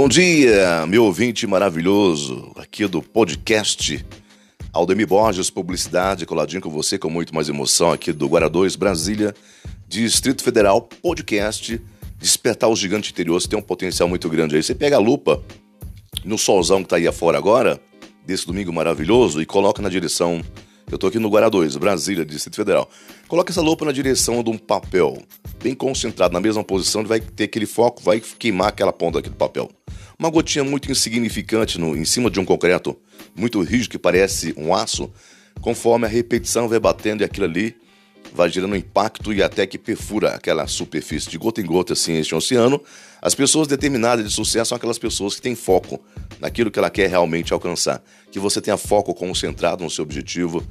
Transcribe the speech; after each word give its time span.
Bom 0.00 0.08
dia, 0.08 0.86
meu 0.86 1.04
ouvinte 1.04 1.46
maravilhoso, 1.46 2.52
aqui 2.56 2.86
do 2.86 3.02
podcast 3.02 4.02
Aldemir 4.72 5.06
Borges, 5.06 5.50
Publicidade, 5.50 6.24
coladinho 6.24 6.62
com 6.62 6.70
você 6.70 6.96
com 6.98 7.10
muito 7.10 7.34
mais 7.34 7.50
emoção 7.50 7.92
aqui 7.92 8.10
do 8.10 8.26
Guará 8.26 8.48
2, 8.48 8.76
Brasília, 8.76 9.34
Distrito 9.86 10.42
Federal, 10.42 10.80
podcast 10.80 11.78
Despertar 12.16 12.70
o 12.70 12.76
Gigante 12.76 13.12
Interior, 13.12 13.38
você 13.38 13.46
tem 13.46 13.58
um 13.58 13.62
potencial 13.62 14.08
muito 14.08 14.26
grande 14.30 14.56
aí. 14.56 14.62
Você 14.62 14.74
pega 14.74 14.96
a 14.96 14.98
lupa 14.98 15.42
no 16.24 16.38
solzão 16.38 16.82
que 16.82 16.88
tá 16.88 16.96
aí 16.96 17.06
afora 17.06 17.36
agora, 17.36 17.78
desse 18.24 18.46
domingo 18.46 18.72
maravilhoso, 18.72 19.42
e 19.42 19.44
coloca 19.44 19.82
na 19.82 19.90
direção 19.90 20.40
eu 20.90 20.98
tô 20.98 21.06
aqui 21.06 21.20
no 21.20 21.28
Guará 21.28 21.48
2, 21.48 21.76
Brasília, 21.76 22.24
Distrito 22.24 22.56
Federal. 22.56 22.88
Coloca 23.28 23.52
essa 23.52 23.60
lupa 23.60 23.84
na 23.84 23.92
direção 23.92 24.42
de 24.42 24.50
um 24.50 24.58
papel, 24.58 25.18
bem 25.62 25.72
concentrado, 25.72 26.34
na 26.34 26.40
mesma 26.40 26.64
posição, 26.64 27.04
vai 27.04 27.20
ter 27.20 27.44
aquele 27.44 27.66
foco, 27.66 28.02
vai 28.02 28.18
queimar 28.18 28.68
aquela 28.68 28.92
ponta 28.92 29.18
daquele 29.18 29.36
papel. 29.36 29.70
Uma 30.20 30.28
gotinha 30.28 30.62
muito 30.62 30.92
insignificante 30.92 31.80
no, 31.80 31.96
em 31.96 32.04
cima 32.04 32.30
de 32.30 32.38
um 32.38 32.44
concreto, 32.44 32.94
muito 33.34 33.58
rígido, 33.62 33.92
que 33.92 33.98
parece 33.98 34.52
um 34.54 34.74
aço, 34.74 35.10
conforme 35.62 36.04
a 36.04 36.10
repetição 36.10 36.68
vai 36.68 36.78
batendo 36.78 37.22
e 37.22 37.24
aquilo 37.24 37.46
ali 37.46 37.74
vai 38.34 38.50
gerando 38.50 38.76
impacto 38.76 39.32
e 39.32 39.42
até 39.42 39.66
que 39.66 39.78
perfura 39.78 40.34
aquela 40.34 40.66
superfície 40.66 41.30
de 41.30 41.38
gota 41.38 41.62
em 41.62 41.64
gota, 41.64 41.94
assim, 41.94 42.18
este 42.18 42.34
oceano. 42.34 42.82
As 43.22 43.34
pessoas 43.34 43.66
determinadas 43.66 44.22
de 44.22 44.30
sucesso 44.30 44.68
são 44.68 44.76
aquelas 44.76 44.98
pessoas 44.98 45.36
que 45.36 45.40
têm 45.40 45.54
foco 45.54 45.98
naquilo 46.38 46.70
que 46.70 46.78
ela 46.78 46.90
quer 46.90 47.08
realmente 47.08 47.54
alcançar. 47.54 48.02
Que 48.30 48.38
você 48.38 48.60
tenha 48.60 48.76
foco 48.76 49.14
concentrado 49.14 49.82
no 49.82 49.88
seu 49.88 50.02
objetivo, 50.02 50.62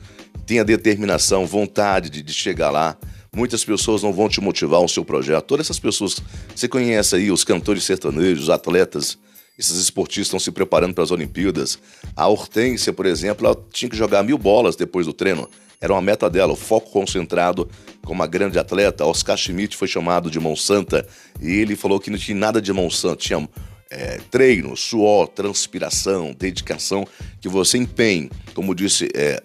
tenha 0.45 0.63
determinação, 0.63 1.47
vontade 1.47 2.11
de, 2.11 2.21
de 2.21 2.33
chegar 2.33 2.69
lá. 2.69 2.95
Muitas 3.35 3.65
pessoas 3.65 4.03
não 4.03 4.13
vão 4.13 4.29
te 4.29 4.39
motivar 4.39 4.79
o 4.79 4.87
seu 4.87 5.03
projeto. 5.03 5.43
Todas 5.45 5.65
essas 5.65 5.79
pessoas 5.79 6.17
você 6.55 6.67
conhece 6.67 7.15
aí, 7.15 7.31
os 7.31 7.43
cantores 7.43 7.83
sertanejos, 7.83 8.43
os 8.43 8.49
atletas, 8.51 9.17
esses 9.59 9.77
esportistas 9.77 10.27
estão 10.27 10.39
se 10.39 10.51
preparando 10.51 10.93
para 10.93 11.03
as 11.03 11.11
Olimpíadas. 11.11 11.77
A 12.15 12.25
Hortência, 12.27 12.93
por 12.93 13.05
exemplo, 13.05 13.45
ela 13.45 13.61
tinha 13.73 13.89
que 13.89 13.97
jogar 13.97 14.23
mil 14.23 14.37
bolas 14.37 14.77
depois 14.77 15.05
do 15.05 15.11
treino. 15.11 15.49
Era 15.81 15.93
uma 15.93 16.01
meta 16.01 16.29
dela, 16.29 16.53
o 16.53 16.55
foco 16.55 16.89
concentrado 16.89 17.69
como 18.01 18.21
uma 18.21 18.27
grande 18.27 18.57
atleta. 18.57 19.05
Oscar 19.05 19.35
Schmidt 19.35 19.75
foi 19.75 19.87
chamado 19.87 20.31
de 20.31 20.39
Monsanta 20.39 21.05
e 21.41 21.51
ele 21.51 21.75
falou 21.75 21.99
que 21.99 22.09
não 22.09 22.17
tinha 22.17 22.37
nada 22.37 22.61
de 22.61 22.71
Monsanto, 22.71 23.17
tinha 23.17 23.49
é, 23.89 24.21
treino, 24.31 24.77
suor, 24.77 25.27
transpiração, 25.27 26.33
dedicação, 26.37 27.05
que 27.41 27.49
você 27.49 27.77
empenhe. 27.77 28.29
Como 28.53 28.73
disse 28.73 29.09
é, 29.13 29.43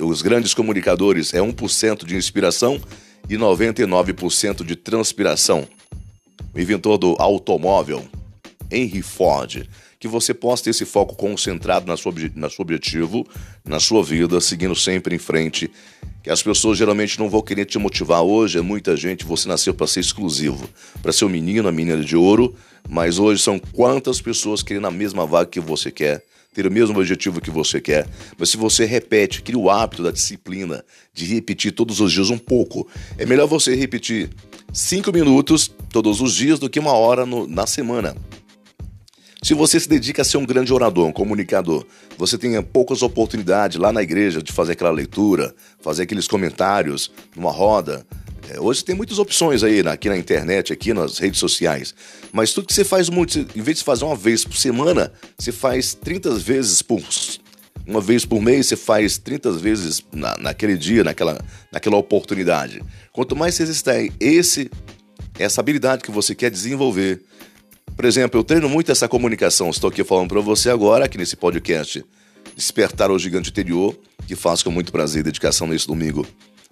os 0.00 0.22
grandes 0.22 0.54
comunicadores, 0.54 1.32
é 1.32 1.38
1% 1.38 2.04
de 2.04 2.16
inspiração 2.16 2.80
e 3.30 3.36
99% 3.36 4.64
de 4.64 4.74
transpiração. 4.74 5.68
O 6.52 6.60
inventor 6.60 6.98
do 6.98 7.14
automóvel, 7.18 8.04
Henry 8.70 9.02
Ford 9.02 9.66
que 9.98 10.08
você 10.08 10.34
possa 10.34 10.64
ter 10.64 10.70
esse 10.70 10.84
foco 10.84 11.14
concentrado 11.16 11.86
na 11.86 11.96
sua, 11.96 12.12
na 12.34 12.50
seu 12.50 12.62
objetivo, 12.62 13.26
na 13.64 13.80
sua 13.80 14.02
vida, 14.02 14.40
seguindo 14.40 14.74
sempre 14.74 15.14
em 15.14 15.18
frente. 15.18 15.70
Que 16.22 16.30
as 16.30 16.42
pessoas 16.42 16.76
geralmente 16.76 17.18
não 17.18 17.28
vão 17.28 17.40
querer 17.40 17.64
te 17.64 17.78
motivar 17.78 18.22
hoje, 18.22 18.58
é 18.58 18.62
muita 18.62 18.96
gente, 18.96 19.24
você 19.24 19.48
nasceu 19.48 19.72
para 19.72 19.86
ser 19.86 20.00
exclusivo, 20.00 20.68
para 21.02 21.12
ser 21.12 21.24
o 21.24 21.28
um 21.28 21.30
menino, 21.30 21.68
a 21.68 21.72
menina 21.72 22.02
de 22.02 22.16
ouro, 22.16 22.54
mas 22.88 23.18
hoje 23.18 23.42
são 23.42 23.58
quantas 23.58 24.20
pessoas 24.20 24.62
querendo 24.62 24.86
a 24.86 24.90
mesma 24.90 25.24
vaga 25.24 25.48
que 25.48 25.60
você 25.60 25.90
quer, 25.90 26.22
ter 26.52 26.66
o 26.66 26.70
mesmo 26.70 26.98
objetivo 26.98 27.40
que 27.40 27.50
você 27.50 27.80
quer. 27.80 28.08
Mas 28.36 28.50
se 28.50 28.56
você 28.56 28.84
repete, 28.84 29.42
cria 29.42 29.58
o 29.58 29.70
hábito 29.70 30.02
da 30.02 30.10
disciplina, 30.10 30.84
de 31.14 31.24
repetir 31.26 31.72
todos 31.72 32.00
os 32.00 32.12
dias 32.12 32.30
um 32.30 32.38
pouco. 32.38 32.88
É 33.18 33.24
melhor 33.24 33.46
você 33.46 33.74
repetir 33.74 34.30
cinco 34.72 35.12
minutos 35.12 35.70
todos 35.90 36.20
os 36.20 36.34
dias 36.34 36.58
do 36.58 36.68
que 36.68 36.80
uma 36.80 36.92
hora 36.92 37.24
no, 37.24 37.46
na 37.46 37.66
semana. 37.66 38.16
Se 39.42 39.54
você 39.54 39.78
se 39.78 39.88
dedica 39.88 40.22
a 40.22 40.24
ser 40.24 40.38
um 40.38 40.46
grande 40.46 40.72
orador, 40.72 41.06
um 41.06 41.12
comunicador, 41.12 41.86
você 42.16 42.36
tem 42.36 42.60
poucas 42.62 43.02
oportunidades 43.02 43.76
lá 43.78 43.92
na 43.92 44.02
igreja 44.02 44.42
de 44.42 44.52
fazer 44.52 44.72
aquela 44.72 44.90
leitura, 44.90 45.54
fazer 45.80 46.04
aqueles 46.04 46.26
comentários 46.26 47.10
numa 47.34 47.50
roda. 47.50 48.06
É, 48.48 48.60
hoje 48.60 48.84
tem 48.84 48.94
muitas 48.94 49.18
opções 49.18 49.62
aí 49.62 49.80
aqui 49.80 50.08
na 50.08 50.16
internet, 50.16 50.72
aqui 50.72 50.94
nas 50.94 51.18
redes 51.18 51.38
sociais. 51.38 51.94
Mas 52.32 52.52
tudo 52.52 52.66
que 52.66 52.74
você 52.74 52.84
faz 52.84 53.08
muito, 53.08 53.38
em 53.38 53.62
vez 53.62 53.78
de 53.78 53.84
fazer 53.84 54.04
uma 54.04 54.16
vez 54.16 54.44
por 54.44 54.56
semana, 54.56 55.12
você 55.38 55.52
faz 55.52 55.94
30 55.94 56.34
vezes 56.36 56.82
por 56.82 57.00
uma 57.86 58.00
vez 58.00 58.24
por 58.24 58.42
mês, 58.42 58.66
você 58.66 58.76
faz 58.76 59.16
30 59.16 59.52
vezes 59.52 60.02
na, 60.12 60.36
naquele 60.38 60.76
dia, 60.76 61.04
naquela, 61.04 61.38
naquela 61.72 61.96
oportunidade. 61.96 62.82
Quanto 63.12 63.36
mais 63.36 63.54
você 63.54 63.62
existe 63.62 64.12
esse, 64.18 64.70
essa 65.38 65.60
habilidade 65.60 66.02
que 66.02 66.10
você 66.10 66.34
quer 66.34 66.50
desenvolver, 66.50 67.22
por 67.96 68.04
exemplo, 68.04 68.38
eu 68.38 68.44
treino 68.44 68.68
muito 68.68 68.92
essa 68.92 69.08
comunicação. 69.08 69.70
Estou 69.70 69.88
aqui 69.88 70.04
falando 70.04 70.28
para 70.28 70.40
você 70.40 70.68
agora, 70.68 71.06
aqui 71.06 71.16
nesse 71.16 71.34
podcast, 71.34 72.04
Despertar 72.54 73.10
o 73.10 73.18
Gigante 73.18 73.48
Interior, 73.48 73.98
que 74.26 74.36
faço 74.36 74.64
com 74.64 74.70
muito 74.70 74.92
prazer 74.92 75.20
e 75.20 75.22
dedicação 75.24 75.66
nesse 75.66 75.86
domingo. 75.86 76.26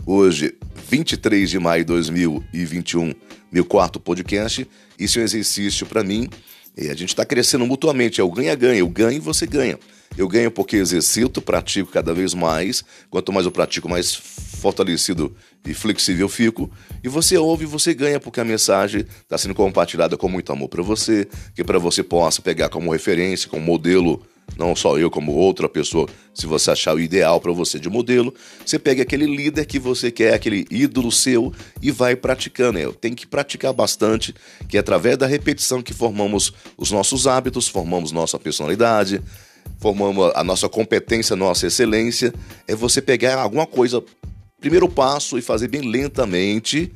Hoje, 0.04 0.54
23 0.90 1.48
de 1.48 1.58
maio 1.58 1.82
de 1.82 1.88
2021, 1.88 3.14
meu 3.50 3.64
quarto 3.64 3.98
podcast. 3.98 4.68
Isso 4.98 5.18
é 5.18 5.22
um 5.22 5.24
exercício 5.24 5.86
para 5.86 6.04
mim. 6.04 6.28
E 6.76 6.88
a 6.90 6.94
gente 6.94 7.08
está 7.08 7.24
crescendo 7.24 7.66
mutuamente. 7.66 8.20
É 8.20 8.24
o 8.24 8.30
ganha-ganha. 8.30 8.80
Eu 8.80 8.88
ganho 8.88 9.16
e 9.16 9.20
você 9.20 9.46
ganha. 9.46 9.78
Eu 10.16 10.28
ganho 10.28 10.50
porque 10.50 10.76
exercito, 10.76 11.42
pratico 11.42 11.90
cada 11.90 12.14
vez 12.14 12.34
mais. 12.34 12.84
Quanto 13.10 13.32
mais 13.32 13.46
eu 13.46 13.52
pratico, 13.52 13.88
mais 13.88 14.14
fortalecido 14.14 15.34
e 15.66 15.74
flexível 15.74 16.26
eu 16.26 16.28
fico. 16.28 16.70
E 17.02 17.08
você 17.08 17.36
ouve 17.36 17.66
você 17.66 17.92
ganha, 17.92 18.20
porque 18.20 18.40
a 18.40 18.44
mensagem 18.44 19.04
está 19.22 19.36
sendo 19.36 19.54
compartilhada 19.54 20.16
com 20.16 20.28
muito 20.28 20.52
amor 20.52 20.68
para 20.68 20.82
você, 20.82 21.26
que 21.54 21.64
para 21.64 21.78
você 21.78 22.02
possa 22.02 22.40
pegar 22.40 22.68
como 22.68 22.92
referência, 22.92 23.48
como 23.48 23.64
modelo, 23.64 24.22
não 24.56 24.76
só 24.76 24.98
eu, 24.98 25.10
como 25.10 25.32
outra 25.32 25.68
pessoa, 25.68 26.08
se 26.32 26.46
você 26.46 26.70
achar 26.70 26.94
o 26.94 27.00
ideal 27.00 27.40
para 27.40 27.52
você 27.52 27.78
de 27.78 27.88
modelo, 27.88 28.32
você 28.64 28.78
pega 28.78 29.02
aquele 29.02 29.26
líder 29.26 29.66
que 29.66 29.78
você 29.78 30.10
quer, 30.10 30.32
aquele 30.34 30.66
ídolo 30.70 31.10
seu 31.10 31.52
e 31.82 31.90
vai 31.90 32.14
praticando. 32.14 32.92
Tenho 32.92 33.16
que 33.16 33.26
praticar 33.26 33.72
bastante, 33.72 34.34
que 34.68 34.76
é 34.76 34.80
através 34.80 35.18
da 35.18 35.26
repetição 35.26 35.82
que 35.82 35.92
formamos 35.92 36.52
os 36.76 36.90
nossos 36.90 37.26
hábitos, 37.26 37.66
formamos 37.66 38.12
nossa 38.12 38.38
personalidade, 38.38 39.20
formamos 39.78 40.32
a 40.34 40.44
nossa 40.44 40.68
competência, 40.68 41.36
nossa 41.36 41.66
excelência. 41.66 42.32
É 42.66 42.74
você 42.74 43.02
pegar 43.02 43.38
alguma 43.38 43.66
coisa 43.66 44.02
primeiro 44.60 44.88
passo 44.88 45.36
e 45.36 45.42
fazer 45.42 45.68
bem 45.68 45.82
lentamente, 45.82 46.90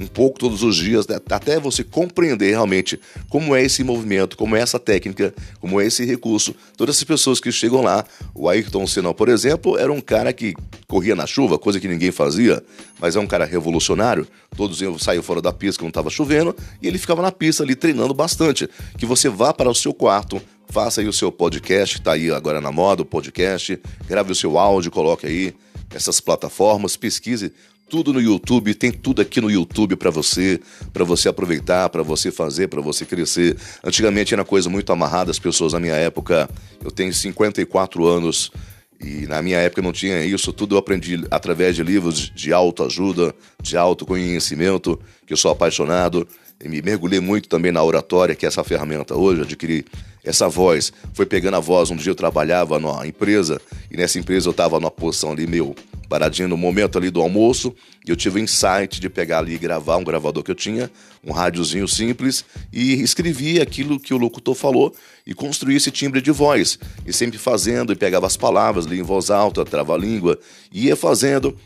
um 0.00 0.06
pouco 0.06 0.38
todos 0.38 0.62
os 0.62 0.76
dias, 0.76 1.06
né? 1.06 1.20
até 1.30 1.60
você 1.60 1.84
compreender 1.84 2.50
realmente 2.50 2.98
como 3.28 3.54
é 3.54 3.62
esse 3.62 3.84
movimento, 3.84 4.36
como 4.36 4.56
é 4.56 4.60
essa 4.60 4.78
técnica, 4.78 5.34
como 5.60 5.80
é 5.80 5.86
esse 5.86 6.04
recurso. 6.04 6.54
Todas 6.76 6.96
as 6.96 7.04
pessoas 7.04 7.38
que 7.38 7.52
chegam 7.52 7.82
lá, 7.82 8.04
o 8.34 8.48
Ayrton 8.48 8.86
Senna, 8.86 9.12
por 9.14 9.28
exemplo, 9.28 9.78
era 9.78 9.92
um 9.92 10.00
cara 10.00 10.32
que 10.32 10.54
corria 10.88 11.14
na 11.14 11.26
chuva, 11.26 11.58
coisa 11.58 11.78
que 11.78 11.86
ninguém 11.86 12.10
fazia, 12.10 12.62
mas 12.98 13.16
é 13.16 13.20
um 13.20 13.26
cara 13.26 13.44
revolucionário. 13.44 14.26
Todos 14.56 14.80
saíam 15.00 15.22
fora 15.22 15.40
da 15.40 15.52
pista 15.52 15.80
quando 15.80 15.90
estava 15.90 16.10
chovendo 16.10 16.56
e 16.80 16.88
ele 16.88 16.98
ficava 16.98 17.22
na 17.22 17.30
pista 17.30 17.62
ali 17.62 17.74
treinando 17.74 18.14
bastante. 18.14 18.68
Que 18.98 19.06
você 19.06 19.28
vá 19.28 19.52
para 19.52 19.70
o 19.70 19.74
seu 19.74 19.94
quarto, 19.94 20.42
faça 20.72 21.02
aí 21.02 21.06
o 21.06 21.12
seu 21.12 21.30
podcast, 21.30 21.98
está 21.98 22.12
aí 22.12 22.30
agora 22.30 22.58
na 22.58 22.72
moda 22.72 23.02
o 23.02 23.04
podcast, 23.04 23.78
grave 24.08 24.32
o 24.32 24.34
seu 24.34 24.56
áudio, 24.56 24.90
coloque 24.90 25.26
aí 25.26 25.54
essas 25.94 26.18
plataformas, 26.18 26.96
pesquise 26.96 27.52
tudo 27.90 28.10
no 28.10 28.22
YouTube, 28.22 28.72
tem 28.72 28.90
tudo 28.90 29.20
aqui 29.20 29.38
no 29.38 29.50
YouTube 29.50 29.96
para 29.96 30.08
você, 30.08 30.58
para 30.94 31.04
você 31.04 31.28
aproveitar, 31.28 31.90
para 31.90 32.02
você 32.02 32.30
fazer, 32.30 32.68
para 32.68 32.80
você 32.80 33.04
crescer. 33.04 33.54
Antigamente 33.84 34.32
era 34.32 34.46
coisa 34.46 34.70
muito 34.70 34.90
amarrada, 34.90 35.30
as 35.30 35.38
pessoas 35.38 35.74
na 35.74 35.80
minha 35.80 35.92
época, 35.92 36.48
eu 36.82 36.90
tenho 36.90 37.12
54 37.12 38.06
anos 38.06 38.50
e 38.98 39.26
na 39.26 39.42
minha 39.42 39.58
época 39.58 39.82
não 39.82 39.92
tinha 39.92 40.24
isso, 40.24 40.54
tudo 40.54 40.74
eu 40.74 40.78
aprendi 40.78 41.22
através 41.30 41.76
de 41.76 41.82
livros 41.82 42.32
de 42.34 42.50
autoajuda, 42.50 43.34
de 43.60 43.76
autoconhecimento, 43.76 44.98
que 45.26 45.34
eu 45.34 45.36
sou 45.36 45.50
apaixonado. 45.50 46.26
E 46.64 46.68
me 46.68 46.80
mergulhei 46.80 47.20
muito 47.20 47.46
também 47.46 47.72
na 47.72 47.82
oratória, 47.82 48.34
que 48.34 48.46
é 48.46 48.48
essa 48.48 48.64
ferramenta 48.64 49.14
hoje, 49.14 49.42
adquiri 49.42 49.84
essa 50.24 50.48
voz. 50.48 50.92
Foi 51.12 51.26
pegando 51.26 51.56
a 51.56 51.60
voz, 51.60 51.90
um 51.90 51.96
dia 51.96 52.10
eu 52.10 52.14
trabalhava 52.14 52.78
numa 52.78 53.06
empresa, 53.06 53.60
e 53.90 53.96
nessa 53.96 54.18
empresa 54.18 54.48
eu 54.48 54.52
estava 54.52 54.78
numa 54.78 54.90
posição 54.90 55.32
ali, 55.32 55.46
meu, 55.46 55.74
paradinho 56.08 56.48
no 56.48 56.56
momento 56.56 56.98
ali 56.98 57.10
do 57.10 57.20
almoço, 57.20 57.74
e 58.06 58.10
eu 58.10 58.16
tive 58.16 58.38
o 58.38 58.42
insight 58.42 59.00
de 59.00 59.08
pegar 59.08 59.38
ali 59.38 59.54
e 59.54 59.58
gravar 59.58 59.96
um 59.96 60.04
gravador 60.04 60.42
que 60.42 60.50
eu 60.50 60.54
tinha, 60.54 60.90
um 61.24 61.32
rádiozinho 61.32 61.88
simples, 61.88 62.44
e 62.72 63.02
escrevi 63.02 63.60
aquilo 63.60 63.98
que 63.98 64.12
o 64.12 64.18
locutor 64.18 64.54
falou 64.54 64.94
e 65.26 65.34
construí 65.34 65.76
esse 65.76 65.90
timbre 65.90 66.20
de 66.20 66.30
voz. 66.30 66.78
E 67.06 67.12
sempre 67.12 67.38
fazendo, 67.38 67.92
e 67.92 67.96
pegava 67.96 68.26
as 68.26 68.36
palavras, 68.36 68.84
li 68.84 69.00
em 69.00 69.02
voz 69.02 69.30
alta, 69.30 69.64
trava-língua, 69.64 70.38
ia 70.72 70.94
fazendo, 70.96 71.56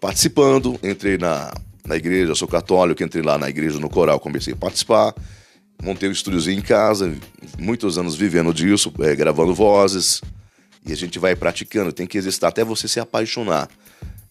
participando, 0.00 0.78
entrei 0.82 1.16
na 1.16 1.52
na 1.86 1.96
igreja, 1.96 2.34
sou 2.34 2.48
católico, 2.48 3.02
entrei 3.02 3.22
lá 3.22 3.38
na 3.38 3.48
igreja 3.48 3.78
no 3.78 3.88
coral, 3.88 4.18
comecei 4.18 4.52
a 4.52 4.56
participar, 4.56 5.14
montei 5.82 6.08
um 6.08 6.12
estúdiozinho 6.12 6.58
em 6.58 6.62
casa, 6.62 7.14
muitos 7.58 7.98
anos 7.98 8.14
vivendo 8.14 8.52
disso, 8.52 8.92
é, 9.00 9.14
gravando 9.14 9.54
vozes, 9.54 10.20
e 10.84 10.92
a 10.92 10.96
gente 10.96 11.18
vai 11.18 11.34
praticando, 11.34 11.92
tem 11.92 12.06
que 12.06 12.16
existir 12.16 12.44
até 12.44 12.64
você 12.64 12.86
se 12.86 13.00
apaixonar. 13.00 13.68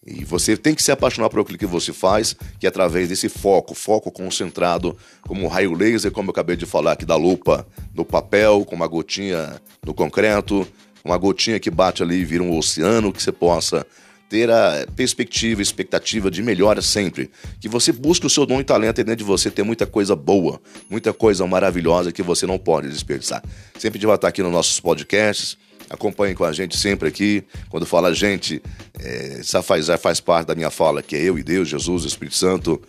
E 0.06 0.24
você 0.24 0.56
tem 0.56 0.72
que 0.72 0.82
se 0.82 0.92
apaixonar 0.92 1.28
por 1.28 1.40
aquilo 1.40 1.58
que 1.58 1.66
você 1.66 1.92
faz, 1.92 2.34
que 2.60 2.66
é 2.66 2.68
através 2.68 3.08
desse 3.08 3.28
foco, 3.28 3.74
foco 3.74 4.10
concentrado, 4.10 4.96
como 5.22 5.44
um 5.44 5.48
raio 5.48 5.74
laser, 5.74 6.12
como 6.12 6.28
eu 6.28 6.30
acabei 6.30 6.56
de 6.56 6.64
falar 6.64 6.92
aqui 6.92 7.04
da 7.04 7.16
lupa, 7.16 7.66
no 7.92 8.04
papel, 8.04 8.64
com 8.64 8.76
uma 8.76 8.86
gotinha 8.86 9.60
no 9.84 9.92
concreto, 9.92 10.66
uma 11.04 11.18
gotinha 11.18 11.58
que 11.58 11.70
bate 11.70 12.04
ali 12.04 12.16
e 12.16 12.24
vira 12.24 12.42
um 12.42 12.56
oceano, 12.56 13.12
que 13.12 13.20
você 13.20 13.32
possa 13.32 13.84
ter 14.28 14.50
a 14.50 14.86
perspectiva, 14.94 15.62
expectativa 15.62 16.30
de 16.30 16.42
melhora 16.42 16.82
sempre. 16.82 17.30
Que 17.60 17.68
você 17.68 17.92
busque 17.92 18.26
o 18.26 18.30
seu 18.30 18.44
dom 18.44 18.60
e 18.60 18.64
talento 18.64 19.00
e 19.00 19.04
dentro 19.04 19.18
de 19.18 19.24
você 19.24 19.50
tem 19.50 19.64
muita 19.64 19.86
coisa 19.86 20.16
boa, 20.16 20.60
muita 20.90 21.12
coisa 21.12 21.46
maravilhosa 21.46 22.12
que 22.12 22.22
você 22.22 22.46
não 22.46 22.58
pode 22.58 22.88
desperdiçar. 22.88 23.42
Sempre 23.78 23.98
de 23.98 24.06
estar 24.06 24.28
aqui 24.28 24.42
nos 24.42 24.52
nossos 24.52 24.80
podcasts 24.80 25.56
Acompanhe 25.88 26.34
com 26.34 26.44
a 26.44 26.52
gente 26.52 26.76
sempre 26.76 27.08
aqui. 27.08 27.44
Quando 27.68 27.86
fala 27.86 28.12
gente, 28.12 28.60
é, 28.98 29.40
já, 29.42 29.62
faz, 29.62 30.20
parte 30.20 30.48
da 30.48 30.54
minha 30.54 30.70
fala, 30.70 31.02
que 31.02 31.14
é 31.14 31.22
eu 31.22 31.38
e 31.38 31.42
Deus, 31.42 31.68
Jesus, 31.68 32.04
Espírito 32.04 32.36
Santo, 32.36 32.80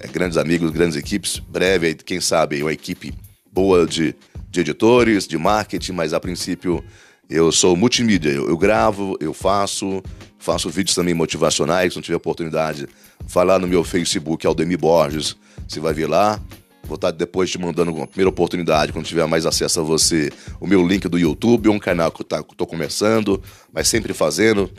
é, 0.00 0.08
grandes 0.08 0.38
amigos, 0.38 0.70
grandes 0.70 0.96
equipes. 0.96 1.38
Breve, 1.38 1.94
quem 1.94 2.20
sabe, 2.20 2.62
uma 2.62 2.72
equipe 2.72 3.12
boa 3.52 3.86
de, 3.86 4.14
de 4.50 4.60
editores, 4.60 5.26
de 5.26 5.36
marketing, 5.36 5.92
mas 5.92 6.14
a 6.14 6.20
princípio 6.20 6.82
eu 7.28 7.50
sou 7.50 7.76
multimídia. 7.76 8.30
Eu, 8.30 8.48
eu 8.48 8.56
gravo, 8.56 9.16
eu 9.20 9.34
faço, 9.34 10.02
faço 10.38 10.70
vídeos 10.70 10.94
também 10.94 11.14
motivacionais. 11.14 11.92
Se 11.92 11.98
não 11.98 12.02
tiver 12.02 12.16
oportunidade, 12.16 12.86
falar 13.26 13.58
no 13.58 13.66
meu 13.66 13.82
Facebook, 13.82 14.46
Aldemir 14.46 14.78
Borges, 14.78 15.36
você 15.66 15.80
vai 15.80 15.92
ver 15.92 16.06
lá. 16.06 16.40
Vou 16.84 16.94
estar 16.94 17.10
depois 17.10 17.50
te 17.50 17.58
mandando 17.58 17.92
uma 17.92 18.06
primeira 18.06 18.28
oportunidade, 18.28 18.92
quando 18.92 19.06
tiver 19.06 19.26
mais 19.26 19.44
acesso 19.44 19.80
a 19.80 19.82
você, 19.82 20.30
o 20.60 20.68
meu 20.68 20.86
link 20.86 21.08
do 21.08 21.18
YouTube, 21.18 21.68
um 21.68 21.80
canal 21.80 22.12
que 22.12 22.20
eu 22.20 22.24
tá, 22.24 22.40
tô 22.56 22.64
começando, 22.64 23.42
mas 23.72 23.88
sempre 23.88 24.14
fazendo. 24.14 24.70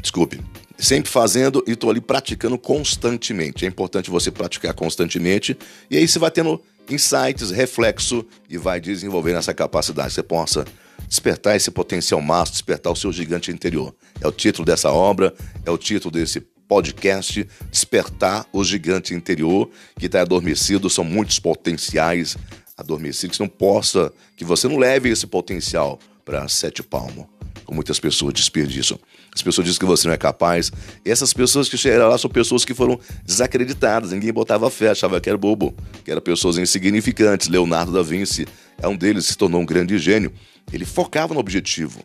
Desculpe. 0.00 0.40
Sempre 0.78 1.10
fazendo 1.10 1.64
e 1.66 1.72
estou 1.72 1.90
ali 1.90 2.00
praticando 2.00 2.56
constantemente. 2.56 3.64
É 3.64 3.68
importante 3.68 4.08
você 4.08 4.30
praticar 4.30 4.72
constantemente 4.72 5.58
e 5.90 5.96
aí 5.96 6.06
você 6.06 6.20
vai 6.20 6.30
tendo 6.30 6.62
insights, 6.88 7.50
reflexo 7.50 8.24
e 8.48 8.56
vai 8.56 8.80
desenvolvendo 8.80 9.38
essa 9.38 9.52
capacidade. 9.52 10.14
Você 10.14 10.22
possa 10.22 10.64
despertar 11.06 11.56
esse 11.56 11.70
potencial 11.70 12.20
máximo, 12.20 12.54
despertar 12.54 12.92
o 12.92 12.96
seu 12.96 13.12
gigante 13.12 13.50
interior. 13.50 13.94
É 14.20 14.26
o 14.26 14.32
título 14.32 14.64
dessa 14.64 14.90
obra, 14.90 15.34
é 15.64 15.70
o 15.70 15.78
título 15.78 16.10
desse 16.10 16.40
podcast 16.68 17.48
Despertar 17.70 18.46
o 18.52 18.62
Gigante 18.62 19.14
Interior, 19.14 19.70
que 19.98 20.06
está 20.06 20.20
adormecido, 20.20 20.90
são 20.90 21.02
muitos 21.02 21.38
potenciais 21.38 22.36
adormecidos, 22.76 23.38
que 23.38 23.42
não 23.42 23.48
possa, 23.48 24.12
que 24.36 24.44
você 24.44 24.68
não 24.68 24.76
leve 24.76 25.08
esse 25.08 25.26
potencial 25.26 25.98
para 26.24 26.46
sete 26.46 26.82
palmos, 26.82 27.26
muitas 27.74 28.00
pessoas 28.00 28.32
desperdiçam. 28.34 28.98
As 29.34 29.42
pessoas 29.42 29.66
dizem 29.66 29.80
que 29.80 29.86
você 29.86 30.06
não 30.06 30.14
é 30.14 30.16
capaz. 30.16 30.70
E 31.04 31.10
essas 31.10 31.32
pessoas 31.32 31.68
que 31.68 31.76
chegaram 31.76 32.08
lá 32.08 32.18
são 32.18 32.30
pessoas 32.30 32.64
que 32.64 32.74
foram 32.74 32.98
desacreditadas. 33.24 34.12
Ninguém 34.12 34.32
botava 34.32 34.70
fé, 34.70 34.90
achava 34.90 35.20
que 35.20 35.28
era 35.28 35.38
bobo, 35.38 35.74
que 36.04 36.10
eram 36.10 36.20
pessoas 36.20 36.58
insignificantes. 36.58 37.48
Leonardo 37.48 37.92
da 37.92 38.02
Vinci 38.02 38.46
é 38.80 38.88
um 38.88 38.96
deles, 38.96 39.26
se 39.26 39.36
tornou 39.36 39.60
um 39.60 39.66
grande 39.66 39.98
gênio. 39.98 40.32
Ele 40.72 40.84
focava 40.84 41.34
no 41.34 41.40
objetivo. 41.40 42.00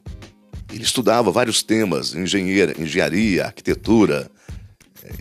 Ele 0.72 0.84
estudava 0.84 1.32
vários 1.32 1.62
temas: 1.62 2.16
engenheira, 2.16 2.74
engenharia, 2.82 3.46
arquitetura, 3.46 4.30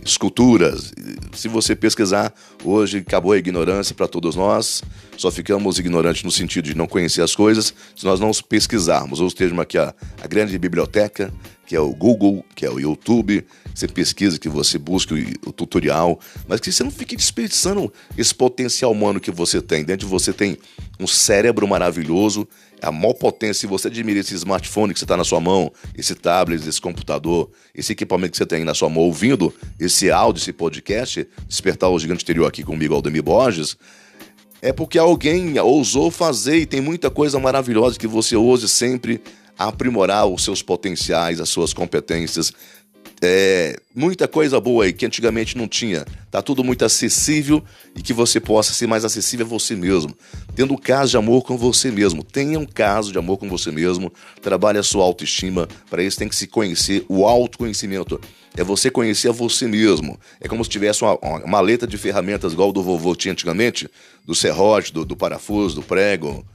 esculturas. 0.05 0.93
Se 1.33 1.47
você 1.47 1.75
pesquisar, 1.75 2.33
hoje 2.63 2.99
acabou 2.99 3.31
a 3.31 3.37
ignorância 3.37 3.93
para 3.95 4.07
todos 4.07 4.35
nós. 4.35 4.83
Só 5.17 5.31
ficamos 5.31 5.79
ignorantes 5.79 6.23
no 6.23 6.31
sentido 6.31 6.65
de 6.65 6.75
não 6.75 6.87
conhecer 6.87 7.21
as 7.21 7.35
coisas 7.35 7.73
se 7.95 8.05
nós 8.05 8.19
não 8.19 8.31
pesquisarmos. 8.47 9.19
Ou 9.19 9.29
seja, 9.29 9.59
aqui 9.61 9.77
a, 9.77 9.93
a 10.21 10.27
grande 10.27 10.57
biblioteca, 10.57 11.33
que 11.73 11.77
é 11.77 11.79
o 11.79 11.89
Google, 11.89 12.45
que 12.53 12.67
é 12.67 12.69
o 12.69 12.79
YouTube, 12.79 13.43
você 13.73 13.87
pesquisa, 13.87 14.37
que 14.37 14.47
você 14.47 14.77
busca 14.77 15.15
o, 15.15 15.49
o, 15.49 15.51
tutorial, 15.51 16.19
mas 16.47 16.59
que 16.59 16.71
você 16.71 16.83
não 16.83 16.91
fique 16.91 17.15
desperdiçando 17.15 17.91
esse 18.15 18.31
potencial 18.35 18.91
humano 18.91 19.19
que 19.19 19.31
você 19.31 19.59
tem. 19.59 19.83
Dentro 19.83 20.05
de 20.05 20.11
você 20.11 20.31
tem 20.31 20.55
um 20.99 21.07
cérebro 21.07 21.67
maravilhoso, 21.67 22.47
a 22.79 22.91
maior 22.91 23.15
potência. 23.15 23.61
Se 23.61 23.65
você 23.65 23.87
admira 23.87 24.19
esse 24.19 24.35
smartphone 24.35 24.93
que 24.93 24.99
você 24.99 25.05
está 25.05 25.17
na 25.17 25.23
sua 25.23 25.39
mão, 25.39 25.71
esse 25.97 26.13
tablet, 26.13 26.63
esse 26.69 26.79
computador, 26.79 27.49
esse 27.73 27.91
equipamento 27.91 28.33
que 28.33 28.37
você 28.37 28.45
tem 28.45 28.63
na 28.63 28.75
sua 28.75 28.87
mão, 28.87 29.01
ouvindo 29.01 29.51
esse 29.79 30.11
áudio, 30.11 30.41
esse 30.41 30.53
podcast, 30.53 31.27
Despertar 31.47 31.89
o 31.89 31.97
Gigante 31.97 32.19
Exterior 32.19 32.47
aqui 32.47 32.61
comigo, 32.61 32.93
Aldemir 32.93 33.23
Borges, 33.23 33.75
é 34.61 34.71
porque 34.71 34.99
alguém 34.99 35.57
ousou 35.57 36.11
fazer 36.11 36.57
e 36.57 36.67
tem 36.67 36.81
muita 36.81 37.09
coisa 37.09 37.39
maravilhosa 37.39 37.97
que 37.97 38.05
você 38.05 38.35
ouse 38.35 38.69
sempre 38.69 39.19
aprimorar 39.57 40.25
os 40.27 40.43
seus 40.43 40.61
potenciais, 40.61 41.39
as 41.39 41.49
suas 41.49 41.73
competências, 41.73 42.53
é, 43.25 43.79
muita 43.95 44.27
coisa 44.27 44.59
boa 44.59 44.83
aí 44.83 44.91
que 44.91 45.05
antigamente 45.05 45.57
não 45.57 45.65
tinha. 45.65 46.05
Tá 46.29 46.41
tudo 46.41 46.61
muito 46.61 46.83
acessível 46.83 47.63
e 47.95 48.01
que 48.01 48.11
você 48.11 48.37
possa 48.37 48.73
ser 48.73 48.85
mais 48.85 49.05
acessível 49.05 49.45
a 49.45 49.49
você 49.49 49.77
mesmo. 49.77 50.13
Tendo 50.53 50.73
um 50.73 50.77
caso 50.77 51.11
de 51.11 51.17
amor 51.17 51.43
com 51.43 51.57
você 51.57 51.89
mesmo. 51.89 52.21
Tenha 52.21 52.59
um 52.59 52.65
caso 52.65 53.13
de 53.13 53.17
amor 53.17 53.37
com 53.37 53.47
você 53.47 53.71
mesmo. 53.71 54.11
Trabalhe 54.41 54.77
a 54.77 54.83
sua 54.83 55.05
autoestima. 55.05 55.69
Para 55.89 56.03
isso 56.03 56.17
tem 56.17 56.27
que 56.27 56.35
se 56.35 56.47
conhecer. 56.47 57.05
O 57.07 57.25
autoconhecimento 57.25 58.19
é 58.57 58.63
você 58.63 58.91
conhecer 58.91 59.29
a 59.29 59.31
você 59.31 59.67
mesmo. 59.67 60.19
É 60.41 60.49
como 60.49 60.61
se 60.61 60.69
tivesse 60.69 61.01
uma, 61.01 61.17
uma 61.19 61.47
maleta 61.47 61.87
de 61.87 61.97
ferramentas 61.97 62.51
igual 62.51 62.69
o 62.69 62.73
do 62.73 62.83
vovô 62.83 63.15
tinha 63.15 63.31
antigamente, 63.31 63.89
do 64.25 64.35
serrote, 64.35 64.91
do, 64.91 65.05
do 65.05 65.15
parafuso, 65.15 65.75
do 65.75 65.81
prego, 65.81 66.45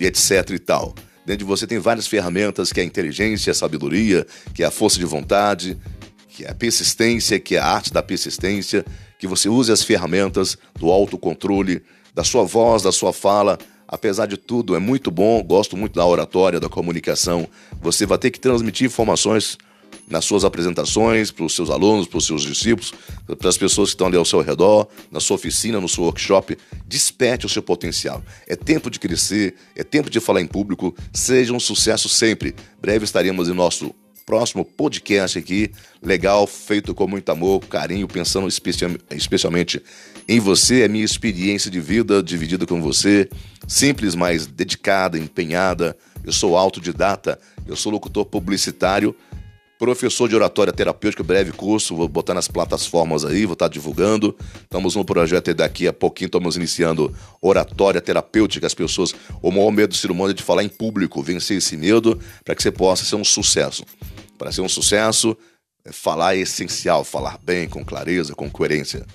e 0.00 0.04
etc 0.04 0.50
e 0.50 0.58
tal. 0.58 0.94
Dentro 1.26 1.38
de 1.38 1.44
você 1.44 1.66
tem 1.66 1.80
várias 1.80 2.06
ferramentas, 2.06 2.72
que 2.72 2.78
é 2.78 2.84
a 2.84 2.86
inteligência, 2.86 3.50
a 3.50 3.54
sabedoria, 3.54 4.24
que 4.54 4.62
é 4.62 4.66
a 4.66 4.70
força 4.70 4.96
de 4.96 5.04
vontade, 5.04 5.76
que 6.28 6.44
é 6.44 6.50
a 6.50 6.54
persistência, 6.54 7.40
que 7.40 7.56
é 7.56 7.58
a 7.58 7.66
arte 7.66 7.92
da 7.92 8.00
persistência, 8.00 8.84
que 9.18 9.26
você 9.26 9.48
use 9.48 9.72
as 9.72 9.82
ferramentas 9.82 10.56
do 10.78 10.88
autocontrole, 10.88 11.82
da 12.14 12.22
sua 12.22 12.44
voz, 12.44 12.84
da 12.84 12.92
sua 12.92 13.12
fala. 13.12 13.58
Apesar 13.88 14.26
de 14.26 14.36
tudo, 14.36 14.76
é 14.76 14.78
muito 14.78 15.10
bom, 15.10 15.42
gosto 15.42 15.76
muito 15.76 15.94
da 15.94 16.06
oratória, 16.06 16.60
da 16.60 16.68
comunicação. 16.68 17.48
Você 17.80 18.06
vai 18.06 18.18
ter 18.18 18.30
que 18.30 18.38
transmitir 18.38 18.86
informações 18.86 19.58
nas 20.08 20.24
suas 20.24 20.44
apresentações, 20.44 21.30
para 21.30 21.44
os 21.44 21.54
seus 21.54 21.68
alunos, 21.68 22.06
para 22.06 22.18
os 22.18 22.26
seus 22.26 22.42
discípulos, 22.42 22.92
para 23.38 23.48
as 23.48 23.58
pessoas 23.58 23.90
que 23.90 23.94
estão 23.94 24.06
ali 24.06 24.16
ao 24.16 24.24
seu 24.24 24.40
redor, 24.40 24.86
na 25.10 25.20
sua 25.20 25.34
oficina, 25.36 25.80
no 25.80 25.88
seu 25.88 26.04
workshop. 26.04 26.56
Desperte 26.86 27.46
o 27.46 27.48
seu 27.48 27.62
potencial. 27.62 28.22
É 28.46 28.54
tempo 28.54 28.90
de 28.90 29.00
crescer, 29.00 29.54
é 29.74 29.82
tempo 29.82 30.08
de 30.08 30.20
falar 30.20 30.40
em 30.40 30.46
público. 30.46 30.94
Seja 31.12 31.52
um 31.52 31.60
sucesso 31.60 32.08
sempre. 32.08 32.54
Breve 32.80 33.04
estaremos 33.04 33.48
em 33.48 33.52
nosso 33.52 33.94
próximo 34.24 34.64
podcast 34.64 35.38
aqui, 35.38 35.70
legal, 36.02 36.48
feito 36.48 36.92
com 36.92 37.06
muito 37.06 37.30
amor, 37.30 37.60
carinho, 37.60 38.08
pensando 38.08 38.48
especialmente 38.48 39.80
em 40.28 40.40
você, 40.40 40.82
a 40.82 40.88
minha 40.88 41.04
experiência 41.04 41.70
de 41.70 41.78
vida 41.78 42.20
dividida 42.20 42.66
com 42.66 42.82
você, 42.82 43.28
simples, 43.68 44.16
mas 44.16 44.44
dedicada, 44.44 45.16
empenhada. 45.16 45.96
Eu 46.24 46.32
sou 46.32 46.56
autodidata, 46.56 47.38
eu 47.68 47.76
sou 47.76 47.92
locutor 47.92 48.24
publicitário 48.24 49.14
professor 49.78 50.28
de 50.28 50.34
oratória 50.34 50.72
terapêutica, 50.72 51.22
breve 51.22 51.52
curso, 51.52 51.94
vou 51.94 52.08
botar 52.08 52.34
nas 52.34 52.48
plataformas 52.48 53.24
aí, 53.24 53.44
vou 53.44 53.52
estar 53.52 53.68
divulgando. 53.68 54.36
Estamos 54.62 54.96
no 54.96 55.04
projeto 55.04 55.50
e 55.50 55.54
daqui 55.54 55.86
a 55.86 55.92
pouquinho 55.92 56.26
estamos 56.26 56.56
iniciando 56.56 57.14
oratória 57.42 58.00
terapêutica. 58.00 58.66
As 58.66 58.74
pessoas, 58.74 59.14
o 59.42 59.50
maior 59.50 59.70
medo 59.70 59.90
do 59.90 59.96
ser 59.96 60.10
humano 60.10 60.30
é 60.30 60.34
de 60.34 60.42
falar 60.42 60.64
em 60.64 60.68
público, 60.68 61.22
vencer 61.22 61.58
esse 61.58 61.76
medo 61.76 62.18
para 62.44 62.54
que 62.54 62.62
você 62.62 62.70
possa 62.72 63.04
ser 63.04 63.16
um 63.16 63.24
sucesso. 63.24 63.84
Para 64.38 64.50
ser 64.50 64.62
um 64.62 64.68
sucesso, 64.68 65.36
é 65.84 65.92
falar 65.92 66.36
é 66.36 66.40
essencial, 66.40 67.04
falar 67.04 67.38
bem, 67.42 67.68
com 67.68 67.84
clareza, 67.84 68.34
com 68.34 68.50
coerência. 68.50 69.06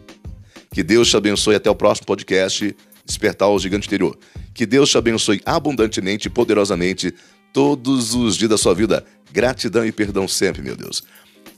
Que 0.72 0.84
Deus 0.84 1.10
te 1.10 1.18
abençoe 1.18 1.56
até 1.56 1.70
o 1.70 1.76
próximo 1.76 2.08
podcast, 2.08 2.76
Despertar 3.06 3.50
o 3.50 3.60
Gigante 3.60 3.88
Interior. 3.88 4.18
Que 4.54 4.66
Deus 4.66 4.90
te 4.90 4.98
abençoe 4.98 5.42
abundantemente 5.46 6.28
e 6.28 6.32
poderosamente 6.32 7.14
todos 7.54 8.14
os 8.14 8.36
dias 8.36 8.50
da 8.50 8.58
sua 8.58 8.74
vida. 8.74 9.06
Gratidão 9.32 9.86
e 9.86 9.92
perdão 9.92 10.28
sempre, 10.28 10.62
meu 10.62 10.76
Deus. 10.76 11.04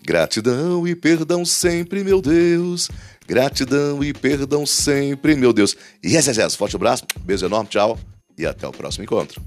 Gratidão 0.06 0.88
e 0.88 0.96
perdão 0.96 1.46
sempre, 1.46 2.04
meu 2.04 2.22
Deus. 2.22 2.90
Gratidão 3.28 4.04
e 4.04 4.14
perdão 4.14 4.66
sempre, 4.66 5.36
meu 5.36 5.54
Deus. 5.54 5.76
Yes, 6.04 6.28
yes, 6.28 6.38
yes. 6.38 6.56
Forte 6.56 6.76
abraço, 6.76 7.06
beijo 7.24 7.46
enorme, 7.46 7.70
tchau 7.70 7.98
e 8.38 8.46
até 8.46 8.68
o 8.68 8.72
próximo 8.72 9.04
encontro. 9.04 9.42